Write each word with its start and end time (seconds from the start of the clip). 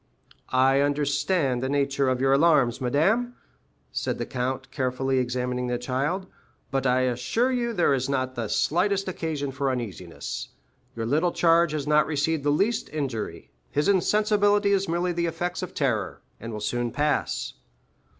"I 0.49 0.79
understand 0.81 1.61
the 1.61 1.69
nature 1.69 2.09
of 2.09 2.19
your 2.19 2.33
alarms, 2.33 2.81
madame," 2.81 3.35
said 3.91 4.17
the 4.17 4.25
count, 4.25 4.71
carefully 4.71 5.19
examining 5.19 5.67
the 5.67 5.77
child, 5.77 6.25
"but 6.71 6.87
I 6.87 7.01
assure 7.01 7.51
you 7.51 7.71
there 7.71 7.93
is 7.93 8.09
not 8.09 8.33
the 8.33 8.47
slightest 8.47 9.07
occasion 9.07 9.51
for 9.51 9.69
uneasiness; 9.69 10.47
your 10.95 11.05
little 11.05 11.31
charge 11.31 11.71
has 11.73 11.85
not 11.85 12.07
received 12.07 12.43
the 12.43 12.49
least 12.49 12.89
injury; 12.89 13.51
his 13.69 13.87
insensibility 13.87 14.71
is 14.71 14.89
merely 14.89 15.13
the 15.13 15.27
effects 15.27 15.61
of 15.61 15.75
terror, 15.75 16.23
and 16.39 16.51
will 16.51 16.61
soon 16.61 16.89
pass." 16.89 17.53